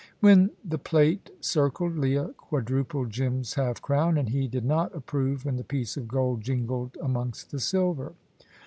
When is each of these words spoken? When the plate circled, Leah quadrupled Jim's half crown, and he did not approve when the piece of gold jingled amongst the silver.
When 0.19 0.49
the 0.65 0.79
plate 0.79 1.29
circled, 1.41 1.95
Leah 1.95 2.33
quadrupled 2.35 3.11
Jim's 3.11 3.53
half 3.53 3.83
crown, 3.83 4.17
and 4.17 4.29
he 4.29 4.47
did 4.47 4.65
not 4.65 4.91
approve 4.95 5.45
when 5.45 5.57
the 5.57 5.63
piece 5.63 5.95
of 5.95 6.07
gold 6.07 6.41
jingled 6.41 6.97
amongst 6.99 7.51
the 7.51 7.59
silver. 7.59 8.13